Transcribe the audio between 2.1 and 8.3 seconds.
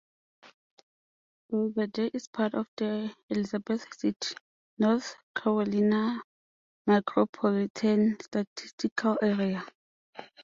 is part of the Elizabeth City, North Carolina Micropolitan